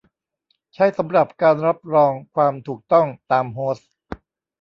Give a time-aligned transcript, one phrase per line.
[0.73, 3.91] ใช้สำหรับการรับรองความถูกต้องตามโฮสต์